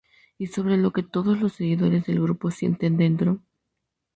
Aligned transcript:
Y 0.39 0.47
sobre 0.47 0.77
lo 0.77 0.93
que 0.93 1.03
todos 1.03 1.39
los 1.39 1.53
seguidores 1.53 2.07
del 2.07 2.23
grupo 2.23 2.49
sienten 2.49 2.97
dentro. 2.97 3.37